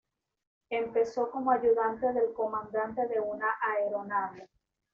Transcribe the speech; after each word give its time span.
Empezó 0.71 1.29
como 1.29 1.51
ayudante 1.51 2.11
del 2.11 2.33
comandante 2.33 3.05
de 3.07 3.19
una 3.19 3.45
aeronave. 3.61 4.49